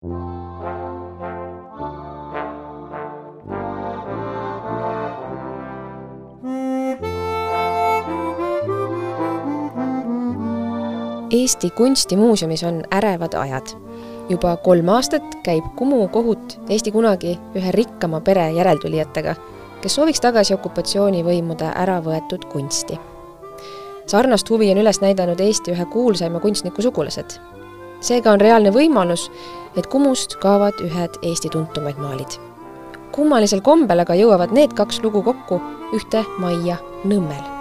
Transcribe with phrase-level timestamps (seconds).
[0.00, 0.10] Eesti
[11.70, 13.66] Kunstimuuseumis on ärevad ajad.
[14.28, 19.34] juba kolm aastat käib Kumu kohut Eesti kunagi ühe rikkama pere järeltulijatega,
[19.80, 23.00] kes sooviks tagasi okupatsioonivõimude ära võetud kunsti.
[24.06, 27.57] sarnast huvi on üles näidanud Eesti ühe kuulsaima kunstniku sugulased.
[28.00, 29.28] Seega on reaalne võimalus,
[29.76, 32.38] et Kumust kaovad ühed Eesti tuntumaid maalid.
[33.12, 35.60] kummalisel kombel aga jõuavad need kaks lugu kokku
[35.96, 37.58] ühte majja Nõmmel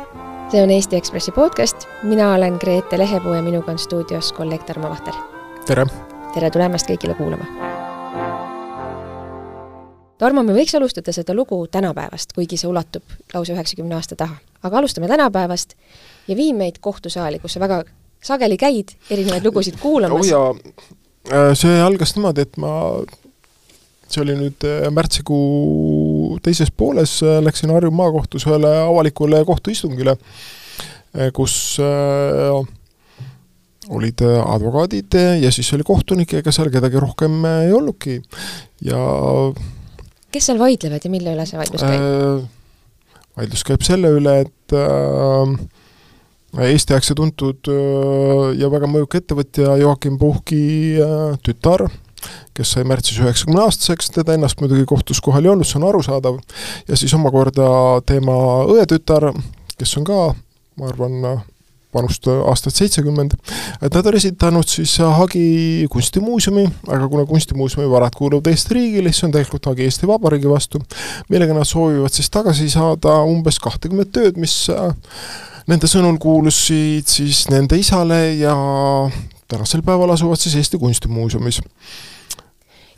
[0.51, 4.89] see on Eesti Ekspressi podcast, mina olen Grete Lehepuu ja minuga on stuudios kolleeg Tarmo
[4.89, 5.13] Vahter.
[5.65, 5.85] tere!
[6.33, 7.45] tere tulemast kõigile kuulama!
[10.17, 14.37] Tarmo, me võiks alustada seda lugu tänapäevast, kuigi see ulatub lausa üheksakümne aasta taha.
[14.63, 15.75] aga alustame tänapäevast
[16.27, 17.83] ja vii meid kohtusaali, kus sa väga
[18.23, 20.31] sageli käid erinevaid lugusid kuulamas.
[20.33, 20.57] oh
[21.29, 22.73] jaa, see algas niimoodi, et ma
[24.11, 30.17] see oli nüüd äh, märtsikuu teises pooles, äh, läksin Harju maakohtus ühele avalikule kohtuistungile,
[31.17, 31.77] äh, kus
[33.87, 38.17] olid advokaadid ja siis oli kohtunik, ega seal kedagi rohkem ei olnudki
[38.83, 38.99] ja
[40.33, 42.49] kes seal vaidlevad ja mille üle see vaidlus käib?
[43.39, 44.75] vaidlus käib selle üle, et
[46.57, 47.69] Eesti-aegse tuntud
[48.57, 50.61] ja väga mõjuka ettevõtja Joakim Puhki
[51.45, 51.85] tütar
[52.57, 56.39] kes sai märtsis üheksakümne aastaseks, teda ennast muidugi kohtus kohal ei olnud, see on arusaadav,
[56.89, 57.67] ja siis omakorda
[58.09, 58.37] tema
[58.73, 59.29] õetütar,
[59.77, 60.23] kes on ka,
[60.81, 61.21] ma arvan,
[61.95, 63.33] vanust aastat seitsekümmend,
[63.81, 69.27] et nad on esitanud siis hagi Kunstimuuseumi, aga kuna Kunstimuuseumi varad kuuluvad Eesti riigile, siis
[69.29, 70.81] on tegelikult hagi Eesti Vabariigi vastu,
[71.31, 74.65] millega nad soovivad siis tagasi saada umbes kahtekümmet tööd, mis
[75.67, 78.53] nende sõnul kuulusid siis nende isale ja
[79.47, 81.61] tänasel päeval asuvad siis Eesti Kunstimuuseumis.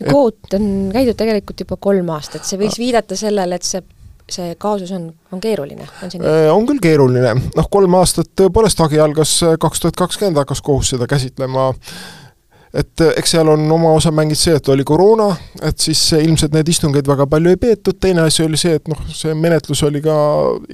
[0.09, 3.83] Koot on käidud tegelikult juba kolm aastat, see võiks viidata sellele, et see
[4.29, 6.29] see kaasus on, on keeruline, on see nii?
[6.29, 10.93] Äh, on küll keeruline, noh kolm aastat tõepoolest hagi algas kaks tuhat kakskümmend, hakkas kohus
[10.93, 11.71] seda käsitlema.
[11.73, 12.28] äh,
[12.73, 15.29] et eh, eks seal on oma osa mänginud see, et oli koroona,
[15.65, 18.99] et siis ilmselt neid istungeid väga palju ei peetud, teine asi oli see, et noh,
[19.13, 20.15] see menetlus oli ka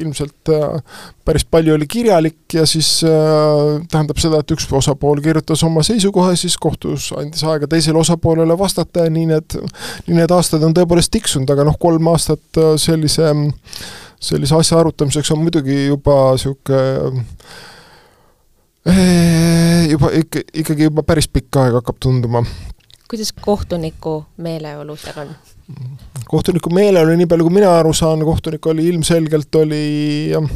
[0.03, 5.63] ilmselt äh, päris palju oli kirjalik ja siis äh, tähendab seda, et üks osapool kirjutas
[5.67, 9.55] oma seisukoha ja siis kohtus andis aega teisele osapoolele vastata ja nii need,
[10.09, 13.31] nii need aastad on tõepoolest tiksunud, aga noh, kolm aastat äh, sellise,
[14.19, 17.23] sellise asja arutamiseks on muidugi juba niisugune
[19.89, 22.43] juba ikka, ikkagi juba päris pikka aega hakkab tunduma.
[23.09, 25.35] kuidas kohtuniku meeleolu seal on?
[26.29, 29.81] kohtuniku meeleolu, nii palju kui mina aru saan, kohtunik oli ilmselgelt, oli
[30.31, 30.49] jah,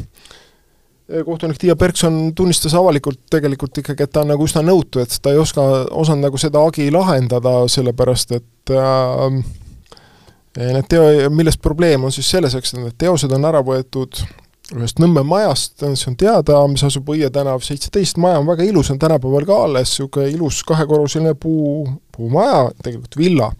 [1.26, 5.34] kohtunik Tiia Berkson tunnistas avalikult tegelikult ikkagi, et ta on nagu üsna nõutu, et ta
[5.34, 9.40] ei oska, osanud nagu seda agi lahendada, sellepärast et äh,
[10.60, 14.22] need teo, milles probleem on siis selles, eks need teosed on ära võetud
[14.76, 18.92] ühest Nõmme majast, see on teada, mis asub Õie tänav seitseteist, maja on väga ilus,
[18.94, 23.52] on tänapäeval ka alles, niisugune ilus kahekorruseline puu, puumaja, tegelikult villa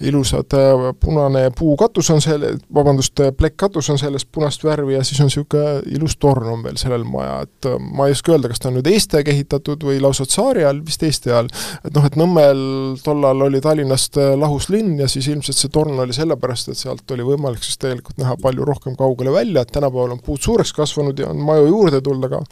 [0.00, 5.20] ilusad, äh, punane puukatus on selle, vabandust, äh, plekkkatus on sellest punast värvi ja siis
[5.20, 8.62] on niisugune ilus torn on veel sellel maja, et äh, ma ei oska öelda, kas
[8.62, 11.50] ta on nüüd Eesti aeg ehitatud või lausa tsaari ajal, vist Eesti ajal.
[11.84, 12.62] et noh, et Nõmmel
[13.04, 17.24] tollal oli Tallinnast lahus linn ja siis ilmselt see torn oli sellepärast, et sealt oli
[17.26, 21.30] võimalik siis tegelikult näha palju rohkem kaugele välja, et tänapäeval on puud suureks kasvanud ja
[21.30, 22.42] on maju juurde tulnud, aga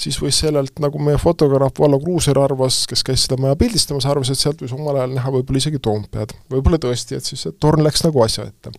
[0.00, 4.32] siis võis sellelt, nagu meie fotograaf Vallo Kruuser arvas, kes käis seda maja pildistamas, arvas,
[4.32, 6.34] et sealt võis omal ajal näha võib-olla isegi Toompead.
[6.52, 8.72] võib-olla tõesti tõesti, et siis see torn läks nagu asja ette.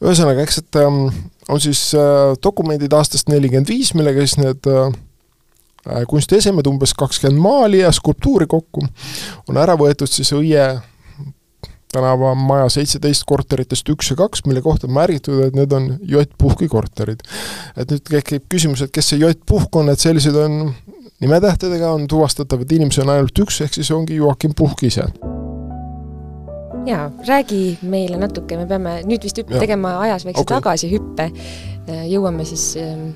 [0.00, 1.06] ühesõnaga, eks et ähm,
[1.48, 4.92] on siis äh, dokumendid aastast nelikümmend viis, millega siis need äh,
[6.08, 8.86] kunstiesemed, umbes kakskümmend maali ja skulptuuri kokku,
[9.48, 10.68] on ära võetud siis Õie
[11.90, 16.28] tänava maja seitseteist korteritest üks ja kaks, mille kohta on märgitud, et need on J.
[16.38, 17.24] Puhki korterid.
[17.76, 19.34] et nüüd tekib küsimus, et kes see J.
[19.46, 20.70] Puhk on, et sellised on
[21.20, 25.10] nimetähtedega, on tuvastatav, et inimesi on ainult üks, ehk siis ongi Joakim Puhk ise
[26.86, 30.56] jaa, räägi meile natuke, me peame nüüd vist hüppe tegema ajas väikse okay.
[30.56, 31.26] tagasihüppe,
[31.90, 33.10] äh, jõuame siis ähm,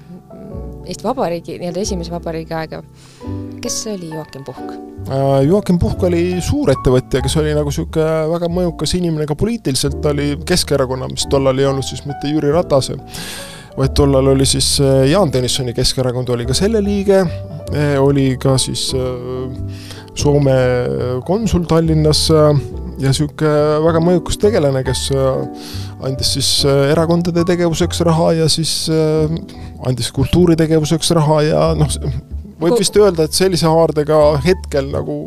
[0.85, 2.83] Eesti Vabariigi, nii-öelda esimese vabariigi aega.
[3.65, 4.75] kes oli Joakim Puhk?
[5.09, 10.13] Äh, Joakim Puhk oli suurettevõtja, kes oli nagu niisugune väga mõjukas inimene ka poliitiliselt, ta
[10.13, 12.99] oli Keskerakonna, mis tollal ei olnud siis mitte Jüri Ratase,
[13.79, 17.25] vaid tollal oli siis äh, Jaan Tõnissoni Keskerakond oli ka selle liige,
[17.99, 18.91] oli ka siis
[20.15, 20.57] Soome
[21.27, 22.29] konsul Tallinnas
[22.99, 25.67] ja niisugune väga mõjukas tegelane, kes äh,
[26.07, 29.35] andis siis äh, erakondade tegevuseks raha ja siis äh,
[29.87, 31.91] andis kultuuritegevuseks raha ja noh,
[32.61, 35.19] võib vist öelda, et sellise haardega hetkel nagu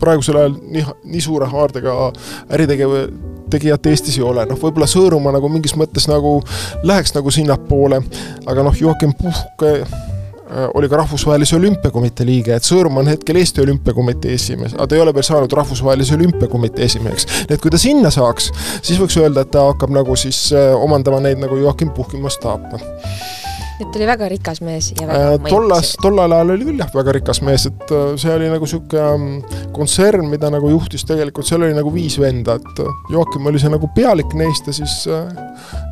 [0.00, 2.10] praegusel ajal nii, nii suure haardega
[2.54, 3.12] äritegev-,
[3.52, 6.38] tegijat Eestis ei ole, noh, võib-olla Sõõrumaa nagu mingis mõttes nagu
[6.86, 8.02] läheks nagu sinnapoole,
[8.46, 9.68] aga noh, Joakim Puhk
[10.74, 15.04] oli ka Rahvusvahelise Olümpiakomitee liige, et Sõõrumaa on hetkel Eesti Olümpiakomitee esimees, aga ta ei
[15.04, 17.26] ole veel saanud Rahvusvahelise Olümpiakomitee esimeheks.
[17.48, 18.50] nii et kui ta sinna saaks,
[18.82, 22.82] siis võiks öelda, et ta hakkab nagu siis äh, omandama neid nagu Joakim Puhki mastaape
[23.80, 26.90] et ta oli väga rikas mees ja väga äh, tollas, tollal ajal oli küll jah,
[26.94, 31.48] väga rikas mees, et äh, see oli nagu niisugune ähm, kontsern, mida nagu juhtis tegelikult,
[31.48, 34.96] seal oli nagu viis venda, et äh, Joakim oli see nagu pealik neist ja siis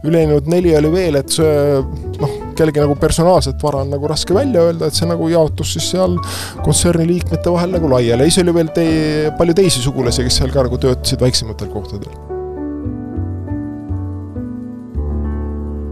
[0.06, 1.82] ülejäänud neli oli veel, et see
[2.22, 5.90] noh, kellegi nagu personaalset vara on nagu raske välja öelda, et see nagu jaotus siis
[5.94, 6.14] seal
[6.62, 10.68] kontserni liikmete vahel nagu laiali, siis oli veel tei-, palju teisi sugulasi, kes seal ka
[10.68, 12.14] nagu töötasid väiksematel kohtadel.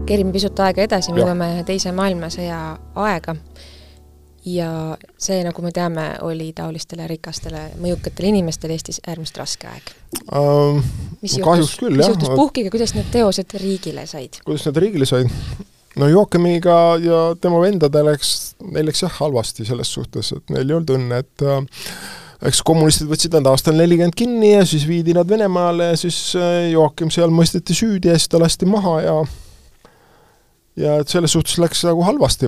[0.07, 2.57] Kerime pisut aega edasi, me jõuame Teise maailmasõja
[2.99, 3.35] aega.
[4.43, 9.91] Ja see, nagu me teame, oli taolistele rikastele mõjukatele inimestele Eestis äärmiselt raske aeg.
[10.33, 10.81] Um,.
[11.21, 14.41] mis juhtus, mis juhtus Puhkiga, kuidas need teosed riigile said?
[14.43, 15.29] kuidas need riigile said?
[15.99, 20.77] No Joakimiga ja tema vendadel läks, neil läks jah halvasti selles suhtes, et neil ei
[20.77, 21.85] olnud õnne, et äh,
[22.47, 26.71] eks kommunistid võtsid nad aastal nelikümmend kinni ja siis viidi nad Venemaale ja siis äh,
[26.71, 29.15] Joakim seal mõisteti süüdi ja siis ta lasti maha ja
[30.79, 32.47] ja et selles suhtes läks nagu halvasti,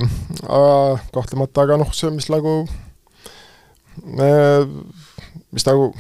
[1.13, 2.61] kahtlemata, aga noh, see, mis nagu,
[5.53, 5.91] mis nagu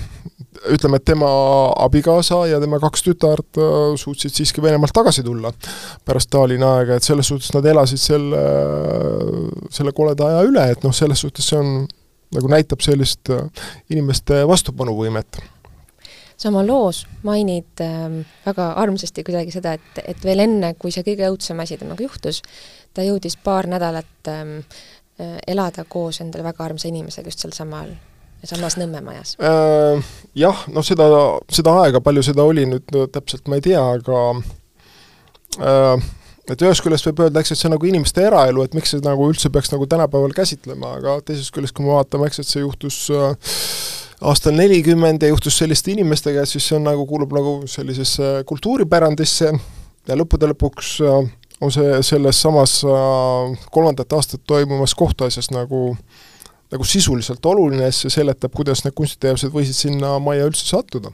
[0.73, 1.29] ütleme, et tema
[1.85, 5.51] abikaasa ja tema kaks tütart äh, suutsid siiski Venemaalt tagasi tulla
[6.05, 8.43] pärast Stalini aega, et selles suhtes nad elasid selle,
[9.73, 11.73] selle koleda aja üle, et noh, selles suhtes see on,
[12.33, 15.41] nagu näitab sellist äh, inimeste vastupanuvõimet.
[16.37, 21.05] Sa oma loos mainid äh, väga armsasti kuidagi seda, et, et veel enne, kui see
[21.05, 22.41] kõige õudsem asi temaga juhtus,
[22.93, 24.57] ta jõudis paar nädalat ähm,
[25.19, 27.93] äh, elada koos endale väga armsa inimesega just sealsamal
[28.49, 30.11] samas Nõmme majas äh,?
[30.37, 31.07] Jah, noh seda,
[31.53, 34.21] seda aega, palju seda oli nüüd no, täpselt ma ei tea, aga
[35.61, 36.07] äh,
[36.51, 39.03] et ühest küljest võib öelda, eks, et see on nagu inimeste eraelu, et miks see
[39.05, 42.63] nagu üldse peaks nagu tänapäeval käsitlema, aga teisest küljest, kui me vaatame, eks, et see
[42.63, 43.53] juhtus äh,
[44.23, 50.19] aastal nelikümmend ja juhtus selliste inimestega, siis see on nagu, kuulub nagu sellisesse kultuuripärandisse ja
[50.19, 51.31] lõppude lõpuks äh,
[51.63, 55.93] on see selles samas äh, kolmandat aastat toimuvas kohtuasjas nagu
[56.73, 61.13] nagu sisuliselt oluline, see seletab, kuidas need kunstiteosed võisid sinna majja üldse sattuda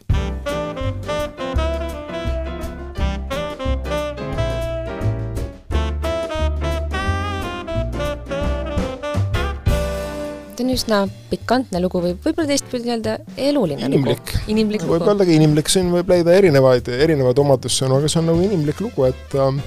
[10.59, 10.97] see on üsna
[11.31, 14.19] pikantne lugu või võib-olla teistpidi öelda eluline inimlik.
[14.19, 14.45] lugu.
[14.51, 14.95] inimlik lugu.
[14.97, 19.07] võib öeldagi inimlik, siin võib leida erinevaid, erinevaid omadussõnu, aga see on nagu inimlik lugu,
[19.07, 19.61] et ähm,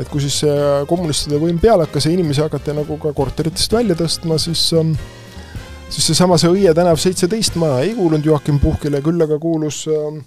[0.00, 3.98] et kui siis see kommunistide võim peale hakkas ja inimesi hakati nagu ka korteritest välja
[3.98, 4.94] tõstma, siis ähm,
[5.90, 10.22] siis seesama see Õie tänav seitseteist maja ei kuulunud Joakim Puhkile, küll aga kuulus ähm,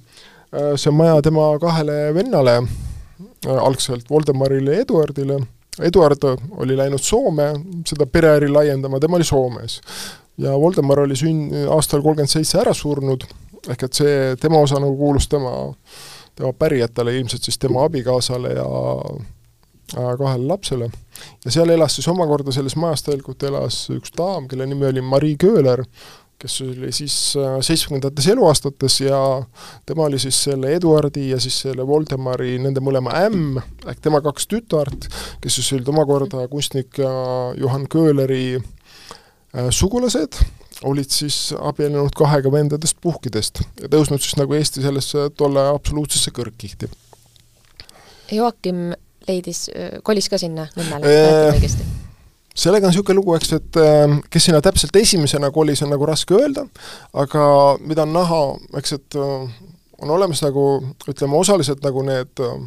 [0.53, 5.41] äh, see maja tema kahele vennale äh,, algselt Voldemarile ja Eduardile
[5.81, 6.23] Eduard
[6.57, 7.53] oli läinud Soome
[7.87, 9.81] seda pereäri laiendama, tema oli Soomes.
[10.37, 13.25] ja Voldemar oli sünn-, aastal kolmkümmend seitse ära surnud,
[13.69, 15.51] ehk et see, tema osa nagu kuulus tema,
[16.35, 18.67] tema pärijatele, ilmselt siis tema abikaasale ja
[19.91, 20.89] kahele lapsele.
[21.45, 25.37] ja seal elas siis omakorda selles majas tegelikult elas üks daam, kelle nimi oli Marie
[25.39, 25.83] Köhler,
[26.41, 29.19] kes oli siis äh, seitsmekümnendates eluaastates ja
[29.85, 34.49] tema oli siis selle Eduardi ja siis selle Voldemari, nende mõlema ämm, ehk tema kaks
[34.51, 35.07] tütart,
[35.43, 36.99] kes siis olid omakorda kunstnik
[37.59, 40.41] Johan Köhleri äh, sugulased,
[40.83, 46.89] olid siis abiellunud kahega vendadest puhkidest ja tõusnud siis nagu Eesti sellesse tolle absoluutsesse kõrgkihti.
[48.33, 48.91] Joakim
[49.27, 49.67] leidis,
[50.03, 51.89] kolis ka sinna Nõmmele, mäletan õigesti?
[52.55, 56.37] sellega on niisugune lugu, eks, et ähm, kes sinna täpselt esimesena kolis, on nagu raske
[56.37, 56.65] öelda,
[57.17, 57.45] aga
[57.81, 58.41] mida on näha,
[58.79, 59.47] eks, et äh,
[60.03, 60.67] on olemas nagu
[61.09, 62.57] ütleme, osaliselt nagu need äh,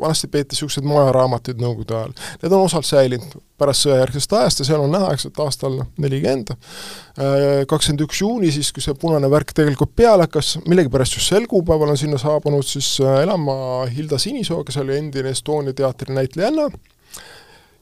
[0.00, 4.84] vanasti peeti niisuguseid majaraamatuid Nõukogude ajal, need on osalt säilinud pärast sõjajärgsest ajast ja seal
[4.84, 9.52] on näha, eks, et aastal nelikümmend, äh, kakskümmend üks juuni siis, kui see punane värk
[9.56, 14.80] tegelikult peale hakkas, millegipärast just sel kuupäeval on sinna saabunud siis elama Hilda Sinisoo, kes
[14.80, 16.70] oli endine Estonia teatri näitlejanna,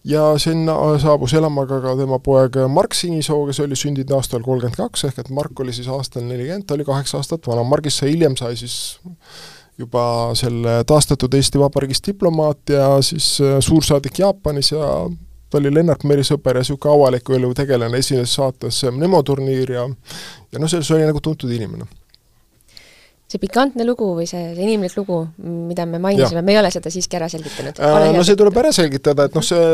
[0.09, 4.79] ja sinna saabus elama ka, ka tema poeg Mark Sinisoo, kes oli sündinud aastal kolmkümmend
[4.79, 8.13] kaks, ehk et Mark oli siis aastal nelikümmend, ta oli kaheksa aastat vana, Margist sai
[8.15, 8.99] hiljem, sai siis
[9.79, 14.89] juba selle taastatud Eesti Vabariigis diplomaat ja siis äh, suursaadik Jaapanis ja
[15.51, 19.87] ta oli Lennart Meri sõber ja niisugune avaliku elu tegelane, esines saates Nemo turniir ja
[20.53, 21.87] ja noh, selles oli nagu tuntud inimene.
[23.29, 26.89] See pikantne lugu või see, see inimlik lugu, mida me mainisime, me ei ole seda
[26.89, 27.77] siiski ära selgitanud.
[27.77, 29.65] Äh, no see tuleb ära selgitada, et noh, see,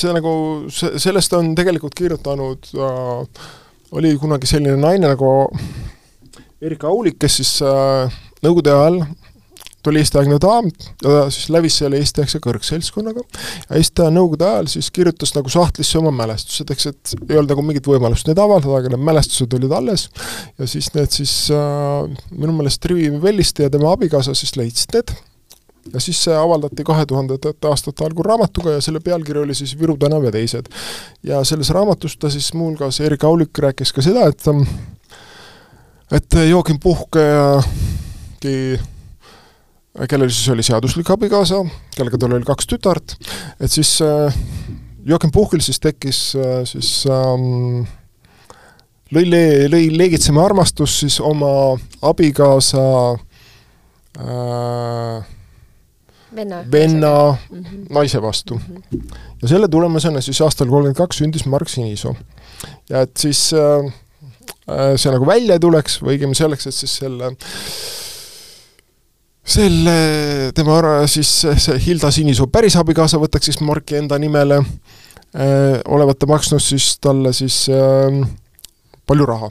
[0.00, 0.32] see nagu,
[0.72, 3.42] see, sellest on tegelikult kirjutanud äh,,
[3.92, 5.32] oli kunagi selline naine nagu
[6.62, 8.96] Erika Aulik, kes siis äh, Nõukogude ajal
[9.82, 10.68] tuli Eesti-aegne daam,
[11.02, 13.24] ta siis lävis selle Eesti-aegse kõrgseltskonnaga.
[13.68, 17.54] Ja siis ta Nõukogude ajal siis kirjutas nagu sahtlisse oma mälestused, eks et ei olnud
[17.54, 20.08] nagu mingit võimalust neid avaldada, aga need mälestused olid alles.
[20.60, 25.14] Ja siis need siis äh, minu meelest Trivi Velliste ja tema abikaasa siis leidsid need.
[25.92, 29.96] Ja siis see avaldati kahe tuhandendate aastate algul raamatuga ja selle pealkiri oli siis Viru
[29.98, 30.70] tänav ja teised.
[31.26, 34.46] ja selles raamatus ta siis muuhulgas, Erik Aulik rääkis ka seda, et
[36.12, 37.18] et Joakim Puhk
[40.08, 41.60] kellel siis oli seaduslik abikaasa,
[41.96, 43.16] kellega tal oli kaks tütart,
[43.60, 44.34] et siis äh,
[45.04, 47.84] Joakim Puhkil siis tekkis äh, siis ähm,
[49.12, 49.26] lõi,
[49.68, 51.76] lõi leegitsema armastus siis oma
[52.08, 52.84] abikaasa
[54.16, 55.32] äh,
[56.36, 57.86] venna, venna mm -hmm.
[57.90, 58.82] naise vastu mm.
[58.82, 59.18] -hmm.
[59.42, 62.14] ja selle tulemusena siis aastal kolmkümmend kaks sündis Mark Sinisoo.
[62.88, 63.92] ja et siis äh,
[64.68, 68.11] äh see nagu välja ei tuleks või õigemini selleks, et siis selle äh,
[69.44, 70.78] selle, tema
[71.10, 76.62] siis see Hilda Sinisoo päris abikaasa võtaks siis Marki enda nimele äh,, olevat ta maksnud
[76.62, 78.22] siis talle siis äh,
[79.06, 79.50] palju raha.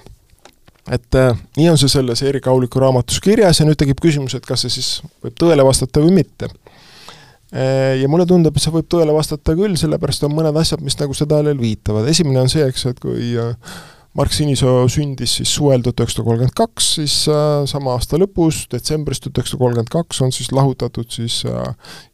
[0.92, 4.48] et äh, nii on see selles Erik Auliku raamatus kirjas ja nüüd tekib küsimus, et
[4.48, 7.98] kas see siis võib tõele vastata või mitte äh,.
[8.00, 11.12] Ja mulle tundub, et see võib tõele vastata küll, sellepärast on mõned asjad, mis nagu
[11.18, 13.76] seda jälle viitavad, esimene on see, eks, et kui äh,
[14.20, 19.22] Mark Sinisoo sündis siis suvel tuhat üheksasada kolmkümmend kaks, siis äh, sama aasta lõpus, detsembris
[19.24, 21.70] tuhat üheksasada kolmkümmend kaks on siis lahutatud siis äh,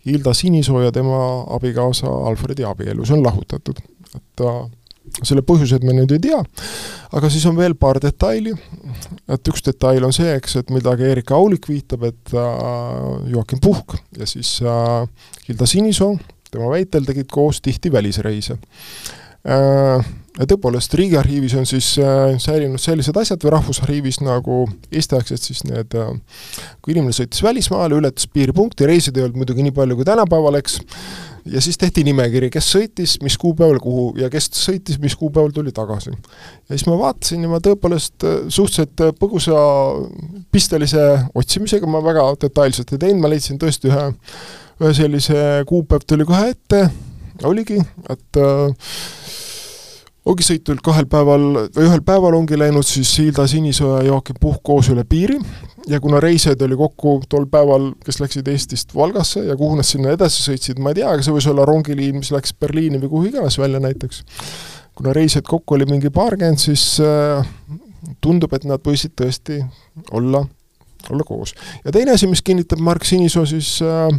[0.05, 1.17] Hilda Sinisoo ja tema
[1.55, 3.81] abikaasa Alfredi abielu, see on lahutatud.
[4.13, 4.59] et äh,
[5.23, 6.37] selle põhjuseid me nüüd ei tea,
[7.17, 8.53] aga siis on veel paar detaili,
[9.33, 12.33] et üks detail on see, eks, et midagi Erika Aulik viitab, et
[13.31, 14.57] Joakim Puhk ja siis
[15.47, 16.11] Hilda Sinisoo
[16.51, 18.59] tema väitel tegid koos tihti välisreise
[20.45, 26.11] tõepoolest, Riigiarhiivis on siis äh, säilinud sellised asjad või Rahvusarhiivis nagu eestiaegsed siis need äh,,
[26.81, 30.77] kui inimene sõitis välismaale, ületas piiripunkti, reisijaid ei olnud muidugi nii palju kui tänapäeval, eks,
[31.49, 35.73] ja siis tehti nimekiri, kes sõitis, mis kuupäeval kuhu ja kes sõitis, mis kuupäeval tuli
[35.73, 36.13] tagasi.
[36.13, 39.57] ja siis ma vaatasin ja ma tõepoolest äh, suhteliselt põgusa
[40.53, 44.09] pistelise otsimisega, ma väga detailselt ei teinud, ma leidsin tõesti ühe,
[44.83, 46.89] ühe sellise kuupäev tuli kohe ette,
[47.47, 47.81] oligi,
[48.13, 48.91] et äh,
[50.27, 54.59] ongi sõitnud kahel päeval või ühel päeval ongi läinud siis Hilda Sinisoo ja Joakim Puhk
[54.65, 55.37] koos üle piiri
[55.87, 60.11] ja kuna reisijaid oli kokku tol päeval, kes läksid Eestist Valgasse ja kuhu nad sinna
[60.15, 63.29] edasi sõitsid, ma ei tea, aga see võis olla rongiliin, mis läks Berliini või kuhu
[63.31, 64.23] iganes välja näiteks.
[64.97, 67.45] kuna reisijaid kokku oli mingi paarkümmend, siis äh,
[68.21, 69.61] tundub, et nad võisid tõesti
[70.11, 70.43] olla,
[71.09, 71.53] olla koos.
[71.85, 74.09] ja teine asi, mis kinnitab Mark Sinisoo siis äh,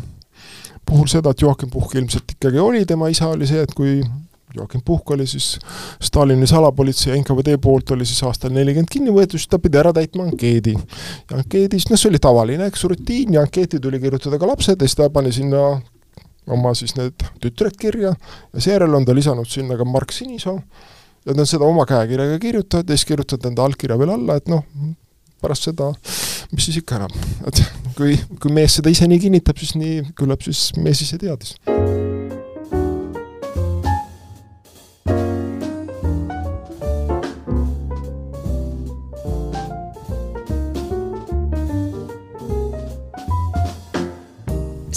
[0.86, 4.00] puhul seda, et Joakim Puhk ilmselt ikkagi oli tema isa, oli see, et kui
[4.56, 5.58] Joakim Puhk oli siis
[6.02, 10.24] Stalini salapolitsei NKVD poolt oli siis aastal nelikümmend kinni võetud, siis ta pidi ära täitma
[10.24, 10.74] ankeedi.
[11.30, 14.88] ja ankeedis, noh, see oli tavaline, eks, rutiin ja ankeeti tuli kirjutada ka lapsed ja
[14.88, 15.64] siis ta pani sinna
[16.48, 20.56] oma siis need tütred kirja ja seejärel on ta lisanud sinna ka Mark Sinisoo
[21.26, 24.48] ja ta on seda oma käekirjaga kirjutanud ja siis kirjutanud enda allkirja veel alla, et
[24.48, 24.64] noh,
[25.42, 25.92] pärast seda,
[26.52, 27.14] mis siis ikka enam,
[27.46, 27.62] et
[27.98, 31.58] kui, kui mees seda ise nii kinnitab, siis nii, küllap siis mees ise teadis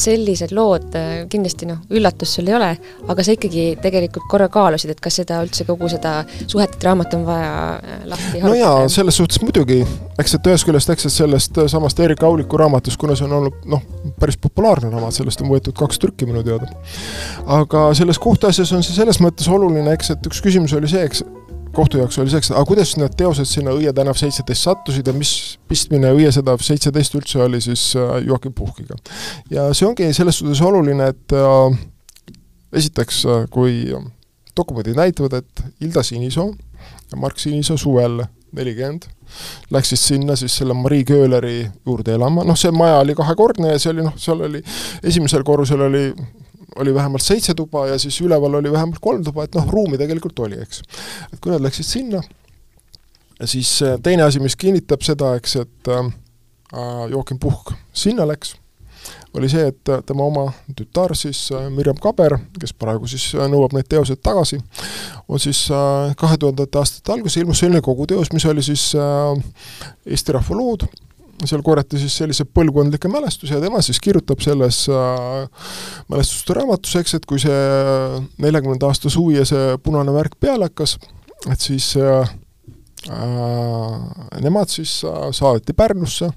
[0.02, 2.70] sellised lood äh, kindlasti noh, üllatus sul ei ole,
[3.12, 7.26] aga sa ikkagi tegelikult korra kaalusid, et kas seda üldse, kogu seda suhete draamat on
[7.28, 9.82] vaja äh, lahti no jaa, selles suhtes muidugi,
[10.22, 13.38] eks et ühest küljest, eks et sellest äh, samast Erik Auliku raamatust, kuna see on
[13.40, 13.84] olnud noh,
[14.22, 16.70] päris populaarne raamat, sellest on võetud kaks trükki minu teada.
[17.60, 21.26] aga selles kohtuasjas on see selles mõttes oluline, eks, et üks küsimus oli see, eks,
[21.76, 25.14] kohtu jaoks oli see, eks, aga kuidas need teosed sinna Õie tänav seitseteist sattusid ja
[25.16, 25.34] mis
[25.70, 28.98] pistmine Õie tänav seitseteist üldse oli siis äh, Joakim Puhkiga.
[29.52, 31.80] ja see ongi selles suhtes oluline, et äh,
[32.82, 33.88] esiteks, äh, kui
[34.58, 36.52] dokumendid näitavad, et Hilda Sinisoo
[37.12, 39.08] ja Mark Sinisoo suvel nelikümmend
[39.72, 43.94] läksid sinna siis selle Marie Köhleri juurde elama, noh, see maja oli kahekordne ja see
[43.94, 44.60] oli noh, seal oli,
[45.08, 46.10] esimesel korrusel oli
[46.76, 50.40] oli vähemalt seitse tuba ja siis üleval oli vähemalt kolm tuba, et noh, ruumi tegelikult
[50.40, 50.84] oli, eks.
[51.34, 52.22] et kui nad läksid sinna,
[53.44, 56.12] siis äh, teine asi, mis kinnitab seda, eks, et äh,
[57.12, 58.56] Joakim Puhk sinna läks,
[59.34, 60.48] oli see, et äh, tema oma
[60.78, 64.62] tütar siis äh, Mirjam Kaber, kes praegu siis nõuab neid teoseid tagasi,
[65.28, 65.68] on siis
[66.18, 68.92] kahe tuhandete aastate alguses ilmus selline koguteos, mis oli siis
[70.06, 70.88] Eesti rahva lood
[71.50, 75.72] seal korjati siis selliseid põlvkondlikke mälestusi ja tema siis kirjutab selles äh,
[76.12, 77.64] mälestuste raamatus, eks, et kui see
[78.42, 80.98] neljakümnenda aasta suvi ja see punane värk peale hakkas,
[81.50, 82.38] et siis äh,
[83.02, 84.92] Nemad siis
[85.34, 86.28] saadeti Pärnusse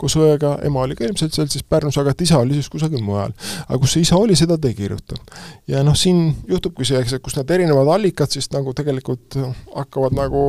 [0.00, 3.02] koos õega, ema oli ka ilmselt seal siis Pärnus, aga et isa oli siis kusagil
[3.04, 3.32] mujal.
[3.66, 5.38] aga kus see isa oli, seda ta ei kirjutanud.
[5.70, 9.38] ja noh, siin juhtubki see, eks, et kus need erinevad allikad siis nagu tegelikult
[9.74, 10.44] hakkavad nagu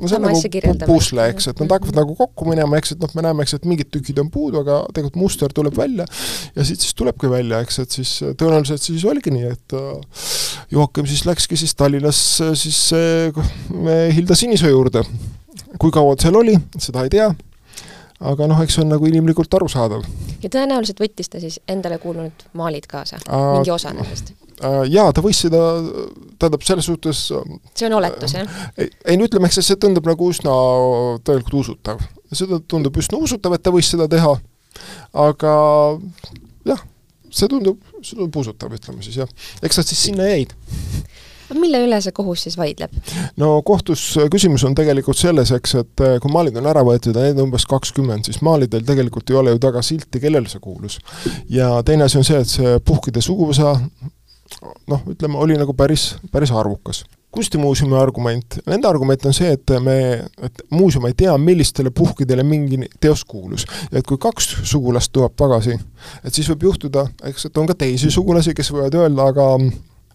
[0.00, 3.12] no see on nagu pusle, eks, et nad hakkavad nagu kokku minema, eks, et noh,
[3.16, 6.06] me näeme, eks, et mingid tükid on puudu, aga tegelikult muster tuleb välja
[6.56, 10.24] ja siit siis tulebki välja, eks, et siis tõenäoliselt siis oligi nii, et äh,
[10.74, 12.22] Joakim siis läkski siis Tallinnas
[12.60, 13.52] siis äh,
[14.14, 15.04] Hilda Sinisoo juurde.
[15.78, 17.30] kui kaua ta seal oli, seda ei tea,
[18.20, 20.04] aga noh, eks see on nagu inimlikult arusaadav.
[20.42, 24.34] ja tõenäoliselt võttis ta siis endale kuulunud maalid kaasa, mingi osa nendest?
[24.60, 25.60] Äh, jaa, ta võis seda,
[26.36, 28.58] tähendab, selles suhtes see on oletus, jah?
[28.76, 30.52] ei, ei no ütleme, eks see tundub nagu üsna
[31.24, 32.02] tegelikult usutav.
[32.28, 34.34] seda tundub üsna usutav, et ta võis seda teha,
[35.24, 35.54] aga
[36.68, 36.84] jah,
[37.32, 39.32] see tundub, see tundub usutav, ütleme siis jah.
[39.64, 40.52] eks nad siis sinna jäid
[41.56, 42.92] mille üle see kohus siis vaidleb?
[43.40, 47.40] no kohtus küsimus on tegelikult selles, eks, et kui maalid on ära võetud ja neid
[47.40, 51.00] on umbes kakskümmend, siis maalidel tegelikult ei ole ju taga silti, kellele see kuulus.
[51.48, 53.78] ja teine asi on see, et see puhkide suguvõsa
[54.90, 57.04] noh, ütleme, oli nagu päris, päris arvukas.
[57.30, 62.80] kunstimuuseumi argument, nende argument on see, et me, et muuseum ei tea, millistele puhkidele mingi
[63.00, 63.66] teos kuulus.
[63.92, 65.78] et kui kaks sugulast tuleb tagasi,
[66.24, 69.46] et siis võib juhtuda, eks, et on ka teisi sugulasi, kes võivad öelda, aga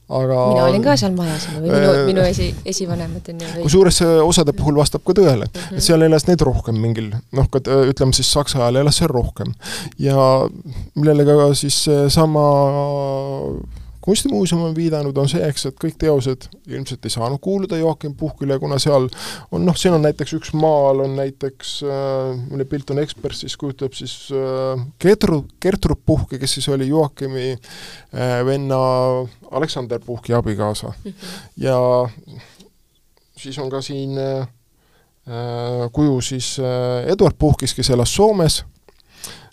[0.06, 3.54] aga mina olin ka seal majas või minu äh,, minu esi, esivanemad on ju.
[3.64, 5.80] kusjuures see osade puhul vastab ka tõele mm, -hmm.
[5.80, 9.56] et seal elas neid rohkem mingil, noh, ka ütleme siis Saksa ajal elas seal rohkem.
[9.98, 10.46] ja
[10.96, 11.80] millele ka siis
[12.14, 12.46] sama
[14.06, 18.60] kunstimuuseum on viidanud, on see, eks, et kõik teosed ilmselt ei saanud kuuluda Joakim Puhkile,
[18.62, 19.08] kuna seal
[19.52, 23.98] on noh, siin on näiteks üks maal on näiteks äh,, mille pilt on Ekspressis, kujutab
[23.98, 28.78] siis äh, Gertrud, Gertrud Puhki, kes siis oli Joakimi äh, venna
[29.52, 31.12] Aleksander Puhki abikaasa mm.
[31.12, 31.42] -hmm.
[31.58, 31.80] ja
[33.38, 34.48] siis on ka siin äh,
[35.92, 38.64] kuju siis äh, Eduard Puhkis, kes elas Soomes,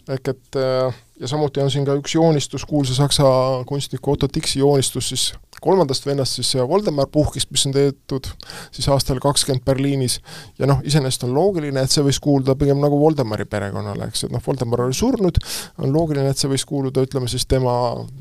[0.09, 3.25] ehk et äh, ja samuti on siin ka üks joonistus, kuulsa saksa
[3.67, 8.29] kunstniku Otto Dixi joonistus siis kolmandast vennast siis Voldemar Puhkist, mis on tehtud
[8.75, 10.19] siis aastal kakskümmend Berliinis,
[10.59, 14.35] ja noh, iseenesest on loogiline, et see võis kuuluda pigem nagu Voldemari perekonnale, eks, et
[14.35, 15.39] noh, Voldemar oli surnud,
[15.83, 17.75] on loogiline, et see võis kuuluda, ütleme siis tema,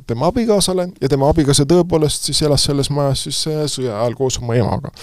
[0.10, 4.40] tema abikaasale ja tema abikaasa tõepoolest siis elas selles majas siis äh, sõja ajal koos
[4.42, 4.94] oma emaga.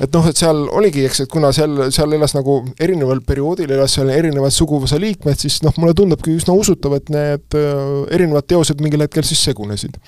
[0.00, 3.96] et noh, et seal oligi, eks, et kuna seal, seal elas nagu erineval perioodil elas
[3.98, 8.80] seal erinevad suguvõsa liikmed, siis noh, mulle tundubki üsna usutav, et need äh, erinevad teosed
[8.84, 10.00] mingil hetkel siis segunesid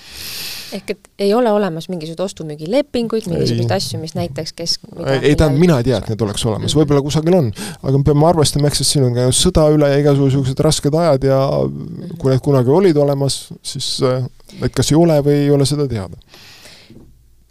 [0.76, 4.76] ehk et ei ole olemas mingisuguseid ostu-müügilepinguid, mingisuguseid asju, mis näiteks kes
[5.06, 7.50] ei, ei tähendab, mina ei tea, et need oleks olemas, võib-olla kusagil on,
[7.82, 11.26] aga me peame arvestama, eks, et siin on käinud sõda üle ja igasugused rasked ajad
[11.30, 11.40] ja
[12.18, 16.16] kui need kunagi olid olemas, siis et kas ei ole või ei ole seda teada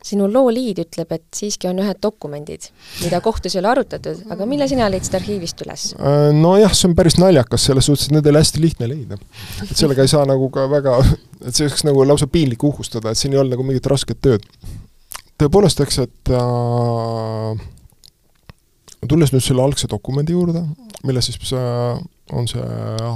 [0.07, 2.69] sinu loo liid ütleb, et siiski on ühed dokumendid,
[3.03, 5.87] mida kohtus ei ole arutatud, aga mille sina leidsid arhiivist üles?
[5.99, 9.19] Äh, nojah, see on päris naljakas, selles suhtes, et need ei ole hästi lihtne leida.
[9.67, 10.97] et sellega ei saa nagu ka väga,
[11.43, 14.45] et see oleks nagu lausa piinlik uhkustada, et siin ei olnud nagu mingit rasket tööd.
[15.37, 17.65] tõepoolest, eks, et äh,
[19.07, 20.63] tulles nüüd selle algse dokumendi juurde,
[21.05, 21.99] mille siis äh,
[22.33, 22.63] on see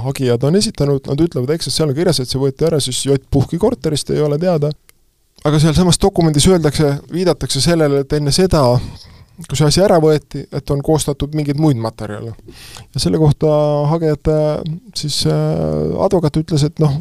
[0.06, 3.02] hagijad on esitanud, nad ütlevad, eks, et seal on kirjas, et see võeti ära siis
[3.06, 3.18] J.
[3.30, 4.70] Puhki korterist, ei ole teada,
[5.44, 8.62] aga sealsamas dokumendis öeldakse, viidatakse sellele, et enne seda,
[9.48, 12.34] kui see asi ära võeti, et on koostatud mingeid muid materjale.
[12.94, 13.50] ja selle kohta
[13.90, 14.36] hagejate
[14.98, 16.98] siis äh, advokaat ütles, et noh,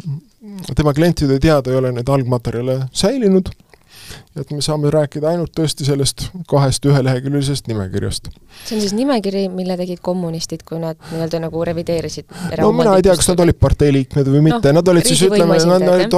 [0.75, 3.51] tema klientide teada ei ole neid algmaterjale säilinud
[4.38, 8.32] et me saame rääkida ainult tõesti sellest kahest üheleheküljelisest nimekirjast.
[8.65, 13.06] see on siis nimekiri, mille tegid kommunistid, kui nad nii-öelda nagu revideerisid no mina ei
[13.06, 14.71] tea, kas nad olid partei liikmed või mitte.
[14.71, 16.17] No,, nad olid siis ütleme, nad olid,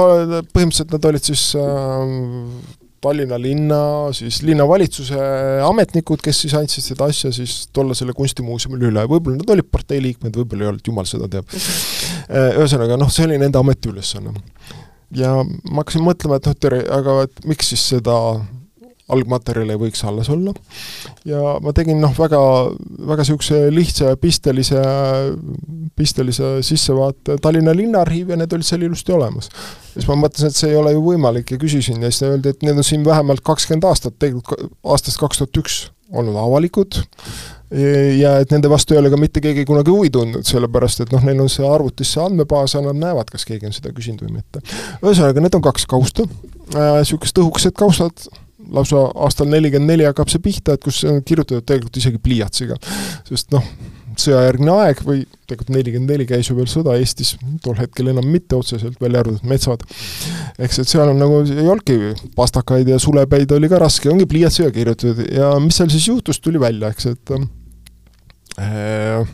[0.54, 3.78] põhimõtteliselt nad olid siis äh, Tallinna linna,
[4.16, 5.18] siis linnavalitsuse
[5.66, 10.38] ametnikud, kes siis andsid seda asja siis tollasele kunstimuuseumile üle, võib-olla nad olid partei liikmed,
[10.40, 11.52] võib-olla ei olnud, jumal seda teab.
[12.24, 14.30] Äh, ühesõnaga noh, see oli nende ametiülesanne
[15.14, 18.16] ja ma hakkasin mõtlema, et noh, tere, aga et miks siis seda
[19.12, 20.54] algmaterjali võiks alles olla.
[21.28, 22.40] ja ma tegin noh, väga,
[23.10, 24.80] väga niisuguse lihtsa ja pistelise,
[25.96, 29.50] pistelise sissevaate Tallinna Linnaarhiivi ja need olid seal ilusti olemas.
[29.92, 32.64] siis ma mõtlesin, et see ei ole ju võimalik ja küsisin ja siis öeldi, et
[32.64, 35.82] need on siin vähemalt kakskümmend aastat, tegelikult aastast kaks tuhat üks
[36.14, 37.02] olnud avalikud
[38.18, 41.24] ja et nende vastu ei ole ka mitte keegi kunagi huvi tundnud, sellepärast et noh,
[41.24, 44.38] neil on see arvutis see andmebaas ja nad näevad, kas keegi on seda küsinud või
[44.38, 44.62] mitte.
[45.00, 46.26] ühesõnaga, need on kaks kausta
[46.74, 48.26] niisugused äh,, õhukesed kaustad,
[48.72, 52.78] lausa aastal nelikümmend neli hakkab see pihta, et kus on kirjutatud tegelikult isegi pliiatsiga.
[53.28, 53.66] sest noh,
[54.20, 58.56] sõjajärgne aeg või tegelikult nelikümmend neli käis ju veel sõda Eestis, tol hetkel enam mitte
[58.56, 59.84] otseselt, välja arvatud metsad.
[60.58, 64.70] eks et seal on nagu, ei olnudki pastakaid ja sulepäid oli ka raske, ongi pliiatsiga
[64.74, 67.34] kirjutatud ja mis seal siis juhtus, tuli välja, eks, et
[68.60, 69.24] äh,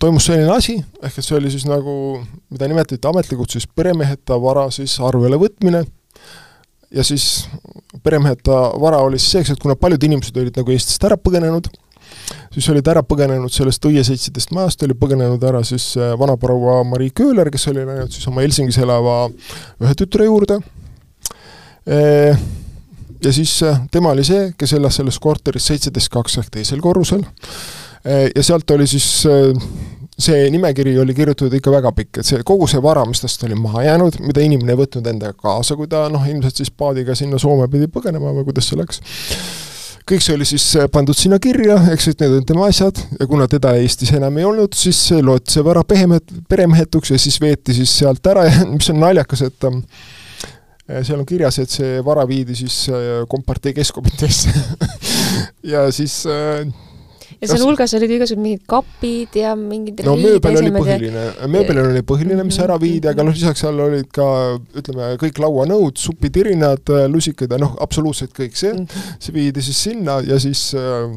[0.00, 1.94] toimus selline asi, ehk et see oli siis nagu,
[2.52, 5.84] mida nimetati ametlikult siis peremeheta vara siis arvele võtmine
[6.92, 7.48] ja siis
[8.02, 11.68] peremeheta vara oli siis see, eks, et kuna paljud inimesed olid nagu Eestist ära põgenenud,
[12.52, 17.50] siis olid ära põgenenud sellest õieseitsedest majast, oli põgenenud ära siis äh, vanaproua Marii Kööler,
[17.52, 19.16] kes oli läinud siis oma Helsingis elava
[19.82, 20.60] ühe tütre juurde,
[21.82, 27.24] ja siis äh, tema oli see, kes elas selles korteris seitseteist kaks ehk teisel korrusel,
[28.04, 29.50] ja sealt oli siis äh,
[30.18, 33.56] see nimekiri oli kirjutatud ikka väga pikk, et see, kogu see vara, mis tast oli
[33.58, 37.40] maha jäänud, mida inimene ei võtnud endaga kaasa, kui ta noh, ilmselt siis paadiga sinna
[37.42, 39.00] Soome pidi põgenema või kuidas see läks,
[40.08, 42.98] kõik see oli siis äh, pandud sinna kirja, eks, et need on tema asjad.
[43.20, 47.38] Ja kuna teda Eestis enam ei olnud, siis loeti see vara pehemet-, peremehetuks ja siis
[47.42, 52.00] veeti siis sealt ära ja mis on naljakas, et äh, seal on kirjas, et see
[52.04, 54.54] vara viidi siis äh, kompartei keskkomiteesse.
[55.62, 56.24] Ja siis
[57.42, 62.02] ja seal hulgas olid igasugused mingid kapid ja mingid no mööbel oli põhiline, mööbel oli
[62.06, 64.26] põhiline, mis ära viidi, aga noh, lisaks seal olid ka
[64.78, 69.08] ütleme, kõik lauanõud, supitirinad, lusikad ja noh, absoluutselt kõik see, mm.
[69.22, 71.08] see viidi siis sinna ja siis äh,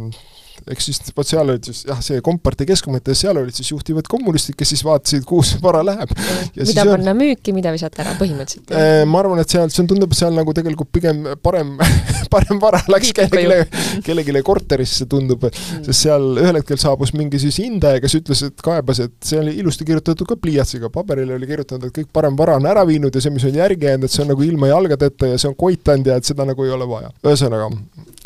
[0.72, 4.58] eks siis vot seal olid siis jah, see kompartei keskkomitee, seal olid siis juhtivad kommunistid,
[4.58, 6.12] kes siis vaatasid, kuhu see vara läheb.
[6.58, 7.20] mida panna on...
[7.20, 8.74] müüki, mida visata ära põhimõtteliselt?
[8.74, 11.76] Äh, ma arvan, et seal, see tundub, et seal nagu tegelikult pigem parem
[12.34, 15.86] parem vara läks kellelegi, kellelegi korterisse, tundub, mm.
[15.86, 19.56] sest seal ühel hetkel saabus mingi siis hindaja, kes ütles, et kaebas, et see oli
[19.62, 23.22] ilusti kirjutatud ka pliiatsiga, paberile oli kirjutatud, et kõik parem vara on ära viinud ja
[23.22, 26.10] see, mis on järgi jäänud, et see on nagu ilma jalgadeta ja see on koitanud
[26.10, 27.14] ja et seda nagu ei ole vaja.
[27.26, 27.70] ühesõnaga,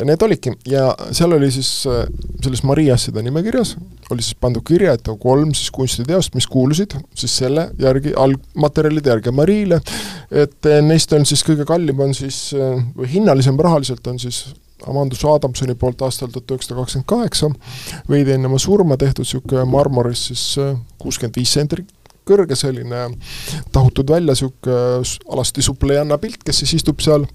[0.08, 2.06] need olidki ja seal oli siis äh,
[2.42, 3.74] selles Maria asjade nimekirjas
[4.10, 9.12] oli siis pandud kirja, et on kolm siis kunstiteost, mis kuulusid siis selle järgi, algmaterjalide
[9.12, 9.80] järgi Mariile,
[10.30, 14.44] et eh, neist on siis kõige kallim on siis, eh, või hinnalisem rahaliselt on siis
[14.88, 17.50] Amandus Adamsoni poolt aastal tuhat üheksasada kakskümmend kaheksa,
[18.08, 21.90] veidi enne oma surma tehtud niisugune marmoris siis eh, kuuskümmend viis sentrit
[22.30, 23.08] kõrge selline
[23.74, 27.26] tahutud välja niisugune alasti suplejanna pilt, kes siis istub seal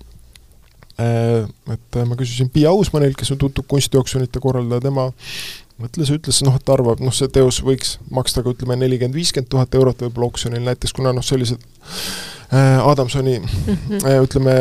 [1.00, 5.10] et äh, ma küsisin Pia Ausmanilt, kes on tuntud kunstioksjonite korraldaja, tema
[5.82, 9.76] mõtles, ütles noh, et arvab, noh, see teos võiks maksta ka ütleme, nelikümmend, viiskümmend tuhat
[9.76, 14.06] eurot võib-olla oksjonil näiteks, kuna noh, sellised äh, Adamsoni mm -hmm.
[14.06, 14.56] äh, ütleme,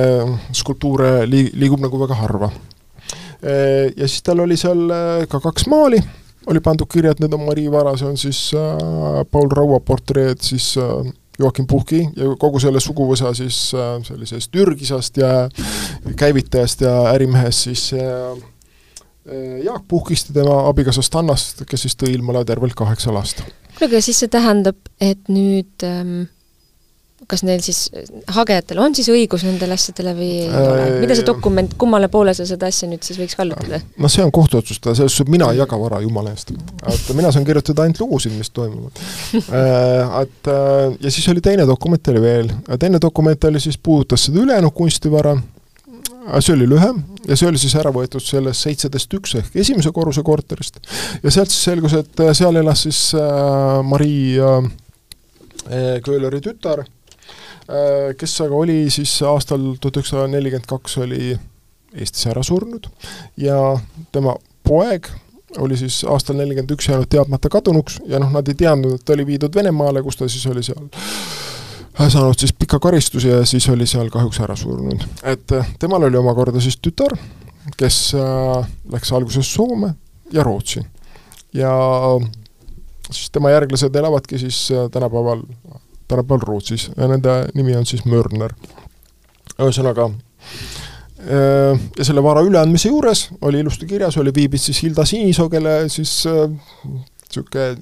[0.53, 3.92] skulptuure liig-, liigub nagu väga harva äh,.
[3.97, 6.03] Ja siis tal oli seal äh, ka kaks maali,
[6.47, 10.40] oli pandud kirja, et need on Marii Vara, see on siis äh, Paul Raua portreed
[10.40, 15.49] siis äh, Joakim Puhki ja kogu selle suguvõsa siis äh, sellisest ürgisast ja
[16.16, 18.42] käivitajast ja ärimehest siis äh,
[19.64, 23.40] Jaak Puhkist ja tema abikaasast Annast, kes siis tõi ilmale tervelt kaheksa last.
[23.79, 26.27] kuule, aga siis see tähendab, et nüüd ähm,
[27.29, 27.87] kas neil siis,
[28.35, 32.35] hagejatel on siis õigus nendele asjadele või ei äh, ole, mida see dokument, kummale poole
[32.37, 33.81] sa seda asja nüüd siis võiks kallutada?
[34.01, 36.53] no see on kohtu otsustada, selles suhtes mina ei jaga vara jumala eest.
[36.91, 39.03] et mina saan kirjutada ainult lugusid, mis toimuvad.
[39.55, 42.49] Äh, et äh, ja siis oli teine dokument oli veel,
[42.81, 45.35] teine dokument oli siis, puudutas seda ülejäänud kunstivara,
[46.41, 50.25] see oli lühem ja see oli siis ära võetud sellest seitsetest üks ehk esimese korruse
[50.27, 50.81] korterist.
[51.23, 54.73] Ja sealt siis selgus, et seal elas siis äh, Marii äh,
[56.05, 56.94] Köhleri tütar Äh,
[58.18, 61.35] kes aga oli siis aastal tuhat üheksasada nelikümmend kaks oli
[61.94, 62.88] Eestis ära surnud
[63.40, 63.57] ja
[64.12, 64.35] tema
[64.66, 65.09] poeg
[65.62, 69.14] oli siis aastal nelikümmend üks jäänud teadmata kadunuks ja noh, nad ei teadnud, et ta
[69.14, 70.88] oli viidud Venemaale, kus ta siis oli seal
[71.94, 75.07] saanud siis pika karistuse ja siis oli seal kahjuks ära surnud.
[75.22, 77.14] et äh, temal oli omakorda siis tütar,
[77.79, 79.94] kes äh, läks alguses Soome
[80.33, 80.83] ja Rootsi.
[81.55, 81.72] ja
[83.11, 85.44] siis tema järglased elavadki siis tänapäeval
[86.09, 88.55] tänapäeval Rootsis ja nende nimi on siis Mörner.
[89.55, 90.09] ühesõnaga,
[91.21, 95.88] äh, ja selle vara üleandmise juures oli ilusti kirjas, oli, viibis siis Hilda Sinisoo, kelle
[95.88, 97.77] siis niisugune äh,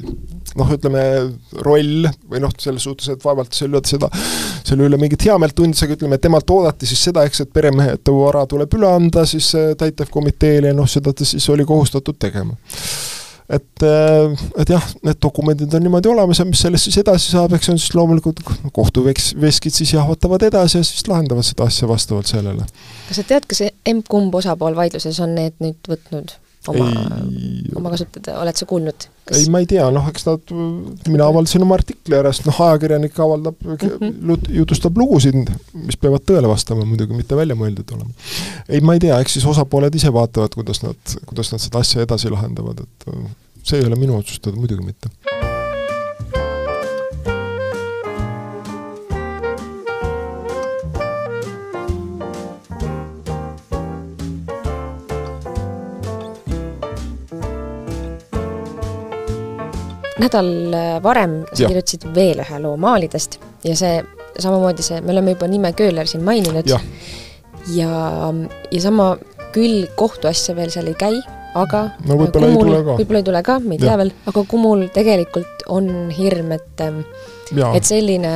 [0.57, 1.05] noh, ütleme
[1.65, 4.11] roll või noh, selles suhtes, et vaevalt selle seda,
[4.65, 8.45] selle üle mingit heameelt tundis, aga ütleme, temalt oodati siis seda, eks, et peremehetu vara
[8.47, 12.59] tuleb üle anda siis äh, täitevkomiteele ja noh, seda ta siis oli kohustatud tegema
[13.49, 17.57] et, äh, et jah, need dokumendid on niimoodi olemas ja mis sellest siis edasi saab,
[17.57, 22.31] eks see on siis loomulikult kohtuveskid siis jahvatavad edasi ja siis lahendavad seda asja vastavalt
[22.31, 22.67] sellele.
[23.09, 26.37] kas sa tead, kas emb-kumb osapool vaidluses on need nüüd võtnud
[26.71, 26.87] oma,
[27.79, 29.09] oma kasutada, oled sa kuulnud?
[29.33, 30.55] ei, ma ei tea, noh, eks nad,
[31.09, 34.49] mina avaldasin oma artikli järjest, noh, ajakirjanik avaldab mm, -hmm.
[34.59, 35.39] jutustab lugusid,
[35.79, 38.11] mis peavad tõele vastama muidugi, mitte väljamõeldud olema.
[38.69, 42.07] ei, ma ei tea, eks siis osapooled ise vaatavad, kuidas nad, kuidas nad seda asja
[42.07, 43.09] edasi lahendavad, et
[43.63, 45.32] see ei ole minu otsustada, muidugi mitte
[60.23, 60.51] nädal
[61.05, 64.01] varem sa kirjutasid veel ühe loo maalidest ja see
[64.39, 66.67] samamoodi see, me oleme juba nime Köhler siin maininud.
[66.69, 66.81] ja,
[67.75, 68.33] ja,
[68.71, 69.17] ja sama
[69.53, 71.19] küll kohtuasja veel seal ei käi,
[71.59, 72.97] aga no võib-olla ei tule ka.
[73.01, 76.85] võib-olla ei tule ka, me ei tea veel, aga Kumul tegelikult on hirm, et
[77.57, 77.73] ja.
[77.77, 78.33] et selline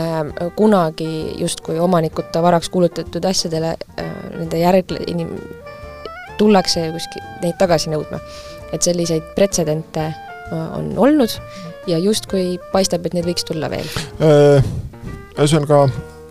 [0.58, 1.08] kunagi
[1.40, 5.38] justkui omanikud varaks kuulutatud asjadele, äh, nende järgle-, inim-,
[6.40, 8.20] tullakse kuskil neid tagasi nõudma.
[8.74, 11.32] et selliseid pretsedente äh, on olnud
[11.86, 13.86] ja justkui paistab, et neid võiks tulla veel
[14.20, 14.64] äh,?
[15.36, 15.86] ühesõnaga,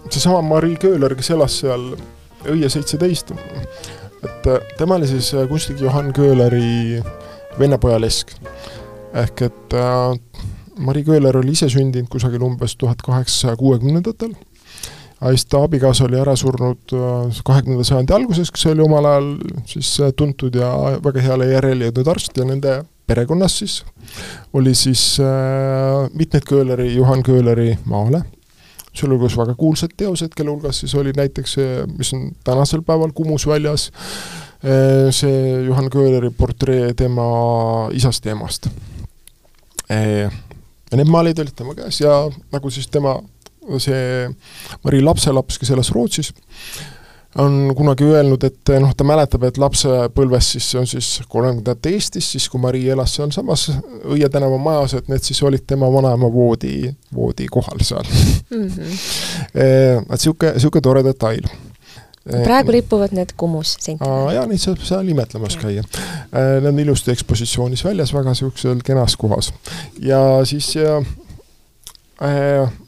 [0.09, 1.93] seesama Marii Köhler, kes elas seal
[2.45, 3.31] Õie seitseteist,
[4.21, 6.99] et äh, tema oli siis äh, kunstnik Johann Köhleri
[7.57, 8.35] vennapoja lesk.
[9.13, 10.43] ehk et äh,
[10.77, 14.35] Marii Köhler oli ise sündinud kusagil umbes tuhat kaheksasaja kuuekümnendatel,
[15.21, 19.31] aga siis ta abikaasa oli ära surnud äh, kahekümnenda sajandi alguses, kes oli omal ajal
[19.65, 20.69] siis tuntud ja
[21.01, 23.83] väga heale järjele jõudnud arst ja nende perekonnas siis
[24.53, 28.23] oli siis äh, mitmeid Köhleri, Johann Köhleri maale
[28.95, 31.57] sealhulgas väga kuulsad teosed, kelle hulgas siis oli näiteks
[31.97, 33.89] mis on tänasel päeval Kumus väljas,
[34.63, 37.25] eh, see Johan Köhleri portree tema
[37.93, 38.69] isast ja emast.
[39.89, 40.31] Eh,
[40.91, 43.17] ja need maalid olid tema käes ja nagu siis tema
[43.81, 44.29] see
[44.85, 46.31] Mari lapselaps, kes elas Rootsis,
[47.37, 52.29] on kunagi öelnud, et noh, ta mäletab, et lapsepõlves siis, see on siis kolmekümnendate Eestis,
[52.31, 53.67] siis kui Mari elas sealsamas
[54.05, 58.67] Õie tänava majas, et need siis olid tema vanaema voodi, voodi kohal seal mm.
[58.67, 58.97] -hmm.
[59.61, 61.49] et niisugune, niisugune tore detail
[62.25, 64.31] praegu ripuvad need Kumus sentidel.
[64.33, 65.83] jaa, neid saab seal imetlemas käia.
[66.33, 69.51] Need on ilusti ekspositsioonis väljas, väga niisugusel kenas kohas.
[69.99, 71.05] ja siis äh,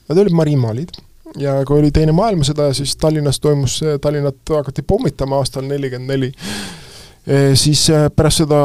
[0.09, 0.95] need olid marimaalid
[1.35, 6.31] ja kui oli Teine maailmasõda, siis Tallinnas toimus Tallinnat hakati pommitama aastal nelikümmend neli
[7.27, 8.59] e, siis e, pärast seda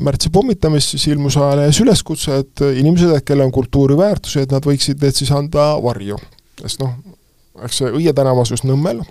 [0.00, 5.16] märtsi pommitamist siis ilmus ajalehes üleskutse, et inimesed, kellel on kultuuriväärtusi, et nad võiksid need
[5.18, 6.18] siis anda varju.
[6.62, 6.94] sest noh,
[7.64, 9.02] eks see Õie tänav asus Nõmmel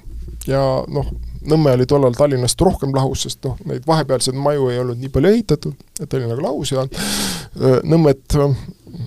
[0.47, 1.12] ja noh,
[1.49, 5.30] Nõmme oli tollal Tallinnast rohkem lahus, sest noh, neid vahepealseid maju ei olnud nii palju
[5.32, 8.39] ehitatud, et oli nagu lahus ja e, Nõmmet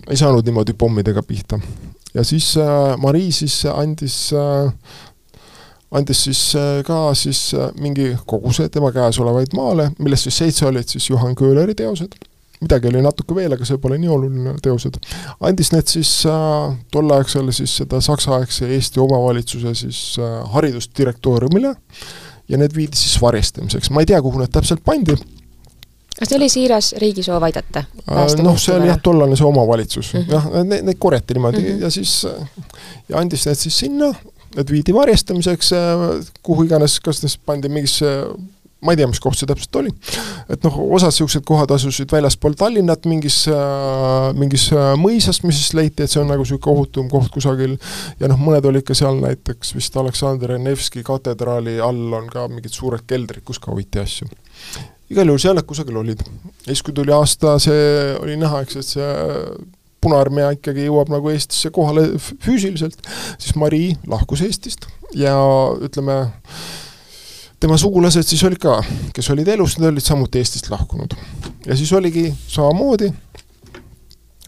[0.09, 1.59] ei saanud niimoodi pommidega pihta
[2.15, 4.73] ja siis äh, Marii siis andis äh,
[5.93, 10.89] andis siis äh, ka siis mingi koguse tema käes olevaid maale, millest siis seitse olid
[10.89, 12.17] siis Johan Köhleri teosed,
[12.63, 14.97] midagi oli natuke veel, aga see pole nii oluline, teosed.
[15.45, 21.75] andis need siis äh, tolleaegsele siis seda saksa-aegse Eesti omavalitsuse siis äh, haridusdirektooriumile
[22.49, 25.17] ja need viidi siis varjastamiseks, ma ei tea, kuhu need täpselt pandi
[26.19, 27.85] kas see oli siiras riigi soov aidata?
[28.05, 30.33] Äh, noh, see oli jah, tollane see omavalitsus mm, -hmm.
[30.33, 31.83] jah, need, need korjati niimoodi mm -hmm.
[31.83, 32.27] ja siis
[33.09, 34.15] ja andis need siis sinna,
[34.57, 38.17] need viidi varjastamiseks, äh, kuhu iganes, kas need pandi mingisse
[38.83, 39.93] ma ei tea, mis koht see täpselt oli,
[40.51, 44.65] et noh, osad niisugused kohad asusid väljaspool Tallinnat mingis äh,, mingis
[44.99, 47.77] mõisas, mis siis leiti, et see on nagu niisugune ohutum koht kusagil,
[48.19, 52.75] ja noh, mõned olid ka seal näiteks vist Aleksandr Nevski katedraali all on ka mingid
[52.75, 54.27] suured keldrid, kus ka hoiti asju
[55.13, 56.25] igal juhul seal nad kusagil olid.
[56.65, 57.87] ja siis, kui tuli aasta, see
[58.21, 59.09] oli näha, eks, et see
[60.03, 62.99] Punaarmee ikkagi jõuab nagu Eestisse kohale füüsiliselt,
[63.39, 65.37] siis Marii lahkus Eestist ja
[65.79, 66.17] ütleme,
[67.63, 68.81] tema sugulased siis olid ka,
[69.15, 71.15] kes olid elus, need olid samuti Eestist lahkunud.
[71.67, 73.13] ja siis oligi samamoodi,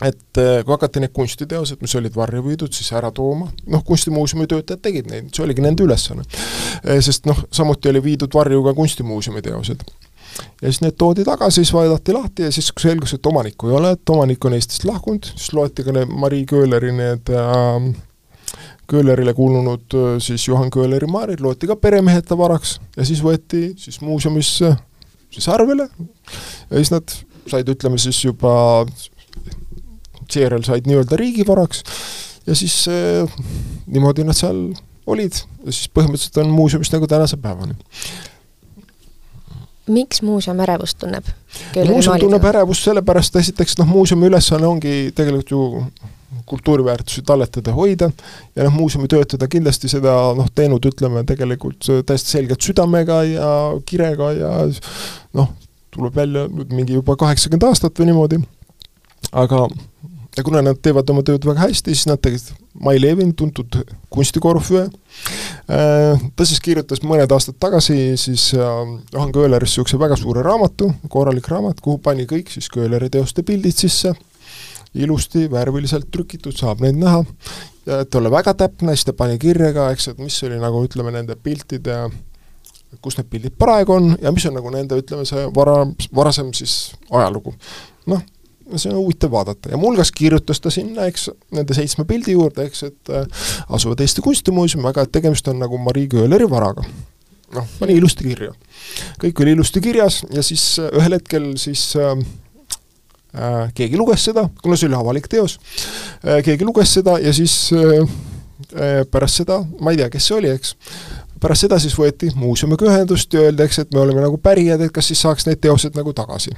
[0.02, 4.48] et eh, kui hakati need kunstiteosed, mis olid varju viidud, siis ära tooma, noh, kunstimuuseumi
[4.50, 6.26] töötajad tegid neid, see oligi nende ülesanne.
[6.82, 9.86] Eh, sest noh, samuti oli viidud varju ka kunstimuuseumi teosed
[10.62, 13.92] ja siis need toodi tagasi, siis vaadati lahti ja siis selgus, et omanikku ei ole,
[13.96, 17.92] et omanik on Eestist lahkunud, siis loeti ka need Marii Köhleri need äh,
[18.90, 24.74] Köhlerile kuulunud siis Johan Köhleri maarid, loeti ka peremeheta varaks ja siis võeti siis muuseumisse
[25.34, 25.88] siis arvele.
[26.70, 27.16] Ja siis nad
[27.50, 28.84] said, ütleme siis juba
[30.30, 31.84] seejärel said nii-öelda riigivaraks
[32.46, 33.40] ja siis äh,
[33.86, 34.66] niimoodi nad seal
[35.06, 35.40] olid.
[35.64, 37.76] Ja siis põhimõtteliselt on muuseumist nagu tänase päevani
[39.86, 41.24] miks muuseum ärevust tunneb?
[41.86, 45.62] muuseum tunneb ärevust sellepärast, esiteks noh, muuseumi ülesanne ongi tegelikult ju
[46.46, 48.10] kultuuriväärtusi talletada, hoida
[48.56, 53.50] ja noh, muuseumi töötajad on kindlasti seda noh, teinud, ütleme tegelikult täiesti selgelt südamega ja
[53.86, 54.52] kirega ja
[55.38, 55.52] noh,
[55.94, 58.40] tuleb välja nüüd mingi juba kaheksakümmend aastat või niimoodi,
[59.32, 59.66] aga
[60.36, 62.50] ja kuna nad teevad oma tööd väga hästi, siis nad tegid,
[62.82, 63.76] Mai Levin, tuntud
[64.12, 64.88] kunstikorvpöö,
[65.66, 71.82] ta siis kirjutas mõned aastad tagasi siis Johan Köhlerist niisuguse väga suure raamatu, korralik raamat,
[71.84, 74.14] kuhu pani kõik siis Köhleri teoste pildid sisse,
[74.94, 77.22] ilusti värviliselt trükitud, saab neid näha,
[77.86, 80.82] ja et olla väga täpne, siis ta pani kirja ka, eks, et mis oli nagu
[80.86, 82.04] ütleme, nende piltide
[83.02, 85.80] kus need pildid praegu on ja mis on nagu nende, ütleme, see vara,
[86.14, 87.54] varasem siis ajalugu.
[88.10, 88.22] noh,
[88.76, 92.82] see on huvitav vaadata ja muuhulgas kirjutas ta sinna, eks, nende seitsme pildi juurde, eks,
[92.88, 93.26] et äh,
[93.68, 96.84] asuvad Eesti Kunstimuuseumi, aga et tegemist on nagu Marii Köhleri varaga.
[97.54, 98.54] noh, pani ilusti kirja.
[99.22, 102.16] kõik oli ilusti kirjas ja siis äh, ühel hetkel siis äh,
[103.36, 105.58] äh, keegi luges seda, kuna see oli avalik teos
[106.24, 108.00] äh,, keegi luges seda ja siis äh,
[108.74, 110.76] äh pärast seda, ma ei tea, kes see oli, eks,
[111.40, 114.94] pärast seda siis võeti muuseumiga ühendust ja öeldi, eks, et me oleme nagu pärijad, et
[114.94, 116.56] kas siis saaks need teosed nagu tagasi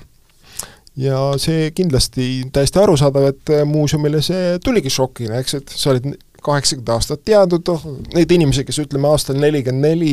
[0.96, 6.14] ja see kindlasti täiesti arusaadav, et muuseumile see tuligi šokina, eks, et sa olid
[6.46, 10.12] kaheksakümmend aastat teadnud, noh, neid inimesi, kes ütleme aastal nelikümmend neli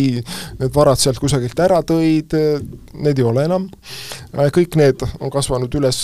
[0.59, 2.33] need varad sealt kusagilt ära tõid,
[3.05, 3.67] neid ei ole enam.
[4.55, 6.01] kõik need on kasvanud üles,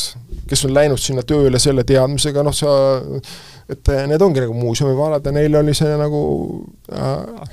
[0.49, 2.75] kes on läinud sinna tööle selle teadmisega, noh sa,
[3.69, 6.21] et need ongi nagu muuseumivarad ja neil oli see nagu
[6.93, 7.49] äh,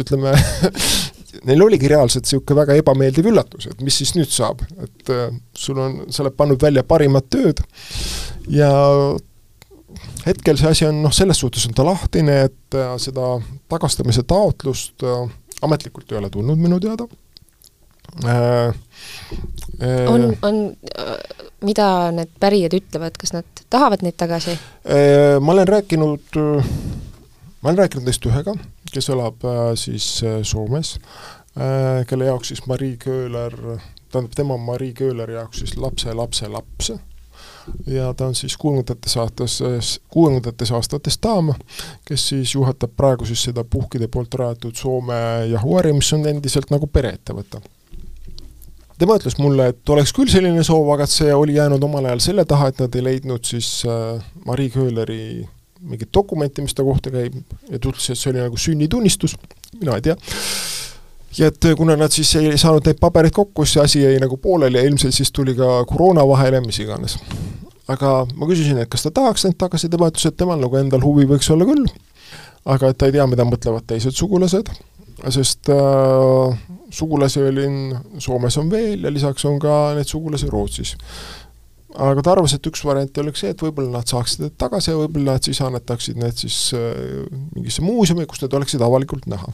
[0.00, 0.34] ütleme
[1.44, 5.80] neil oligi reaalselt niisugune väga ebameeldiv üllatus, et mis siis nüüd saab, et äh, sul
[5.82, 7.62] on, sa oled pannud välja parimat tööd
[8.52, 8.70] ja
[10.26, 13.36] hetkel see asi on noh, selles suhtes on ta lahtine, et äh, seda
[13.72, 15.26] tagastamise taotlust äh,
[15.64, 17.08] ametlikult ei ole tulnud minu teada
[18.24, 18.74] äh,.
[19.82, 20.58] Äh, on, on,
[21.66, 25.40] mida need pärijad ütlevad, kas nad tahavad neid tagasi äh,?
[25.40, 28.54] Ma olen rääkinud, ma olen rääkinud neist ühega,
[28.94, 29.42] kes elab
[29.78, 30.06] siis
[30.46, 30.94] Soomes
[31.60, 33.52] Äh, kelle jaoks siis Marii Köhler,
[34.10, 36.92] tähendab, tema on Marii Köhleri jaoks siis lapse lapse laps
[37.86, 41.52] ja ta on siis kuuekümnendates aastates, kuuekümnendates aastates daam,
[42.04, 46.86] kes siis juhatab praegu siis seda puhkide poolt rajatud Soome Jahuari, mis on endiselt nagu
[46.90, 47.62] pereettevõte.
[48.98, 52.44] tema ütles mulle, et oleks küll selline soov, aga see oli jäänud omal ajal selle
[52.44, 55.48] taha, et nad ei leidnud siis äh, Marii Köhleri
[55.84, 57.36] mingit dokumenti, mis ta kohta käib,
[57.68, 59.36] ja ta ütles, et see oli nagu sünnitunnistus,
[59.80, 60.16] mina ei tea.
[61.34, 64.38] Ja et kuna nad siis ei saanud neid pabereid kokku, siis see asi jäi nagu
[64.38, 67.18] pooleli ja ilmselt siis tuli ka koroona vahele, mis iganes.
[67.88, 71.02] aga ma küsisin, et kas ta tahaks neid tagasi, tema ütles, et temal nagu endal
[71.04, 71.84] huvi võiks olla küll,
[72.64, 74.70] aga et ta ei tea, mida mõtlevad teised sugulased,
[75.34, 76.62] sest äh,
[76.94, 77.66] sugulasi oli
[78.22, 80.94] Soomes on veel ja lisaks on ka neid sugulasi Rootsis
[81.94, 85.00] aga ta arvas, et üks variant oleks see, et võib-olla nad saaksid need tagasi ja
[85.00, 89.52] võib-olla nad siis annetaksid need siis äh, mingisse muuseumi, kus need oleksid avalikult näha.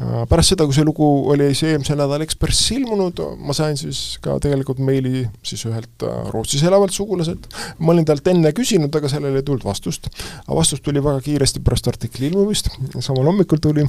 [0.00, 4.16] Äh, pärast seda, kui see lugu oli see eelmisel nädalal Ekspressis ilmunud, ma sain siis
[4.24, 9.10] ka tegelikult meili siis ühelt äh, Rootsis elavalt sugulaselt, ma olin talt enne küsinud, aga
[9.12, 10.08] sellele ei tulnud vastust.
[10.46, 12.72] aga vastus tuli väga kiiresti pärast artikli ilmumist,
[13.04, 13.84] samal hommikul tuli,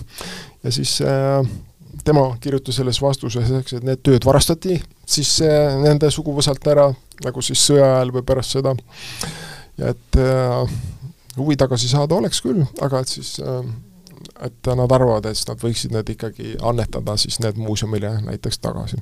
[0.63, 1.39] ja siis äh,
[2.04, 5.38] tema kirjutas selles vastuses, eks, et need tööd varastati siis
[5.84, 6.89] nende suguvõsalt ära,
[7.24, 8.76] nagu siis sõja ajal või pärast seda,
[9.78, 10.76] ja et äh,
[11.38, 13.66] huvi tagasi saada oleks küll, aga et siis äh,
[14.44, 19.02] et nad arvavad, et nad võiksid need ikkagi annetada siis need muuseumile näiteks tagasi.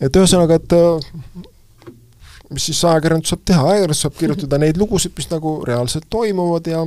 [0.00, 1.44] et ühesõnaga, et äh,
[2.50, 6.84] mis siis ajakirjandus saab teha, ajakirjandus saab kirjutada neid lugusid, mis nagu reaalselt toimuvad ja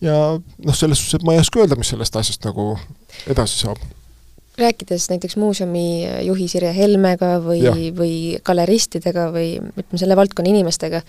[0.00, 2.72] ja noh, selles suhtes, et ma ei oska öelda, mis sellest asjast nagu
[3.26, 3.82] edasi saab
[4.58, 7.62] rääkides näiteks muuseumi juhi Sirje Helmega või,
[7.96, 11.02] või galeristidega või ütleme, selle valdkonna inimestega,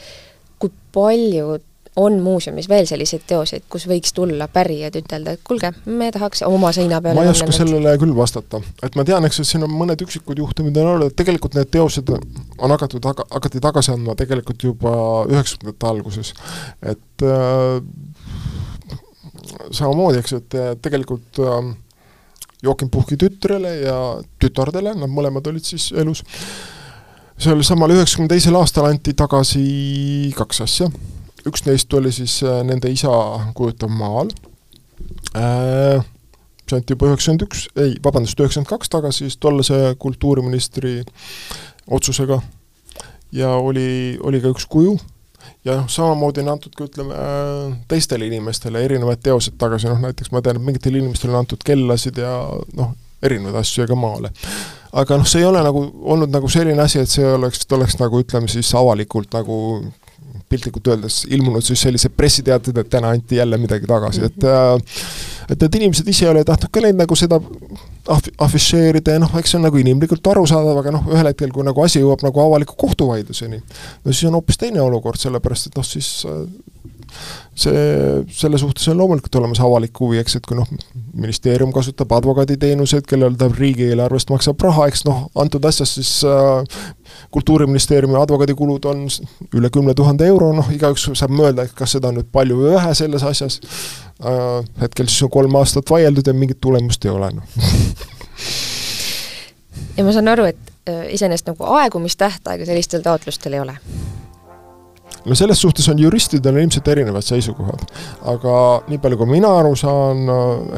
[0.59, 1.57] kui palju
[1.99, 6.71] on muuseumis veel selliseid teoseid, kus võiks tulla pärijad, ütelda, et kuulge, me tahaks oma
[6.75, 8.62] seina peale ma ei oska sellele küll vastata.
[8.85, 11.71] et ma tean, eks, et siin on mõned üksikud juhtumid on olnud, et tegelikult need
[11.73, 14.93] teosed on hakatud, hakati tagasi andma tegelikult juba
[15.31, 16.33] üheksakümnendate alguses.
[16.93, 17.81] et äh,
[19.71, 21.73] samamoodi, eks, et tegelikult äh,
[22.63, 23.95] Joakim Puhki tütrele ja
[24.41, 26.26] tütardele, nad mõlemad olid siis elus,
[27.39, 29.63] sellel samal üheksakümne teisel aastal anti tagasi
[30.36, 30.89] kaks asja.
[31.48, 33.12] Üks neist oli siis äh, nende isa
[33.56, 34.34] kujutav maal,
[35.39, 36.04] äh,
[36.67, 40.98] see anti juba üheksakümmend üks, ei, vabandust, üheksakümmend kaks tagasi siis tollase kultuuriministri
[41.88, 42.41] otsusega.
[43.32, 44.98] Ja oli, oli ka üks kuju
[45.65, 50.33] ja noh, samamoodi on antud ka ütleme äh, teistele inimestele erinevaid teoseid tagasi, noh näiteks
[50.33, 52.33] ma tean, et mingitele inimestele on antud kellasid ja
[52.79, 54.31] noh, erinevaid asju ja ka maale.
[54.91, 55.83] aga noh, see ei ole nagu
[56.15, 59.60] olnud nagu selline asi, et see oleks, oleks nagu ütleme siis avalikult nagu
[60.50, 64.97] piltlikult öeldes ilmunud siis sellised pressiteated, et täna anti jälle midagi tagasi, et äh,
[65.50, 69.35] et need inimesed ise ei ole tahtnud ka neid nagu seda af-, afišeerida ja noh,
[69.39, 72.43] eks see on nagu inimlikult arusaadav, aga noh, ühel hetkel, kui nagu asi jõuab nagu
[72.43, 73.62] avaliku kohtuvaidluseni,
[74.06, 76.43] no siis on hoopis teine olukord, sellepärast et noh, siis äh,
[77.60, 77.81] see,
[78.31, 80.67] selle suhtes on loomulikult olemas avalik huvi, eks, et kui noh,
[81.13, 86.79] ministeerium kasutab advokaaditeenuseid, kellel ta riigieelarvest maksab raha, eks noh, antud asjas siis äh,
[87.35, 89.05] kultuuriministeeriumi advokaadikulud on
[89.55, 92.75] üle kümne tuhande euro, noh, igaüks saab mõelda, et kas seda on nüüd palju või
[92.77, 93.60] vähe selles asjas.
[94.19, 97.60] Äh,, hetkel siis on kolm aastat vaieldud ja mingit tulemust ei ole, noh.
[99.97, 103.75] Ja ma saan aru, et äh, iseenesest nagu aegumistähtaega sellistel taotlustel ei ole
[105.26, 107.86] no selles suhtes on juristidel ilmselt erinevad seisukohad,
[108.34, 108.56] aga
[108.88, 110.26] nii palju, kui mina aru saan,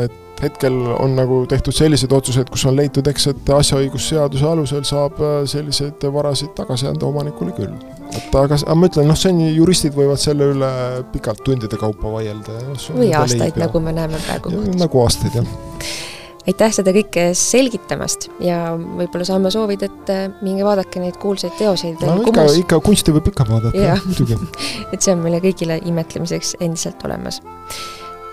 [0.01, 5.19] et hetkel on nagu tehtud selliseid otsuseid, kus on leitud, eks, et asjaõigusseaduse alusel saab
[5.21, 7.75] äh, selliseid varasid tagasi anda omanikule küll.
[8.09, 10.71] et aga, aga ma ütlen, noh, see on, juristid võivad selle üle
[11.13, 14.55] pikalt tundide kaupa vaielda ja noh, või aastaid, nagu me näeme praegu.
[14.81, 16.09] nagu aastaid, jah
[16.49, 22.01] aitäh seda kõike selgitamast ja võib-olla saame soovida, et äh, minge vaadake neid kuulsaid teoseid
[22.05, 24.39] no ikka, ikka kunsti võib ikka vaadata, muidugi.
[24.93, 27.41] et see on meile kõigile imetlemiseks endiselt olemas.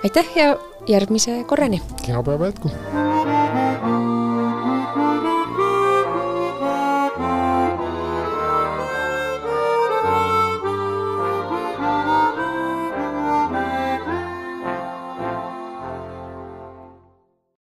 [0.04, 0.52] aitäh ja
[0.88, 1.82] järgmise korrani!
[2.04, 4.07] kena päeva jätku!